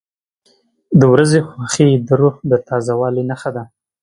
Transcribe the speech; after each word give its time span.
•د 0.99 1.01
ورځې 1.13 1.39
خوښي 1.49 1.89
د 2.07 2.09
روح 2.21 2.35
د 2.51 2.53
تازه 2.67 2.93
والي 2.99 3.23
نښه 3.29 3.49
ده. 3.55 3.63